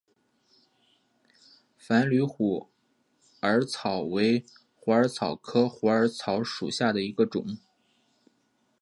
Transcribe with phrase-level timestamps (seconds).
[1.77, 2.67] 繁缕虎
[3.43, 4.43] 耳草为
[4.75, 7.55] 虎耳草科虎耳草属下的一个种。